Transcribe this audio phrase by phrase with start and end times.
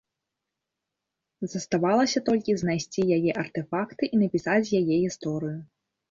[1.51, 5.59] Заставалася толькі знайсці яе артэфакты і напісаць яе гісторыю.